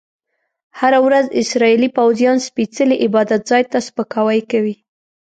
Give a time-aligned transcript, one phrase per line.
[0.79, 4.75] هره ورځ اسرایلي پوځیان سپیڅلي عبادت ځای ته سپکاوی کوي.